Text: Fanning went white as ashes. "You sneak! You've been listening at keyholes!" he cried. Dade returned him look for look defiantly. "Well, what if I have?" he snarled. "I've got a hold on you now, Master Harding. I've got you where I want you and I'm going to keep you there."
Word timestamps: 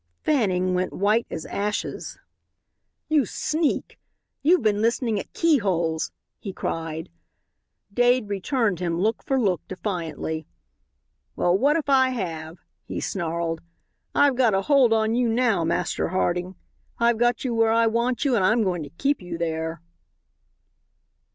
Fanning 0.23 0.73
went 0.73 0.93
white 0.93 1.27
as 1.29 1.45
ashes. 1.45 2.17
"You 3.07 3.23
sneak! 3.23 3.99
You've 4.41 4.63
been 4.63 4.81
listening 4.81 5.19
at 5.19 5.31
keyholes!" 5.33 6.11
he 6.39 6.51
cried. 6.51 7.09
Dade 7.93 8.27
returned 8.27 8.79
him 8.79 8.99
look 8.99 9.21
for 9.23 9.39
look 9.39 9.61
defiantly. 9.67 10.47
"Well, 11.35 11.55
what 11.55 11.75
if 11.77 11.87
I 11.87 12.09
have?" 12.09 12.57
he 12.83 12.99
snarled. 12.99 13.61
"I've 14.15 14.35
got 14.35 14.55
a 14.55 14.63
hold 14.63 14.91
on 14.91 15.13
you 15.13 15.29
now, 15.29 15.63
Master 15.63 16.07
Harding. 16.07 16.55
I've 16.97 17.19
got 17.19 17.45
you 17.45 17.53
where 17.53 17.71
I 17.71 17.85
want 17.85 18.25
you 18.25 18.33
and 18.35 18.43
I'm 18.43 18.63
going 18.63 18.81
to 18.81 18.89
keep 18.89 19.21
you 19.21 19.37
there." 19.37 19.83